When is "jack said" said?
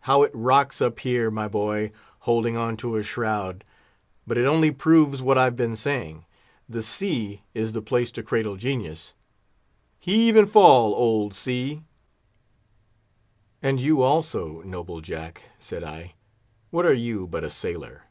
15.00-15.82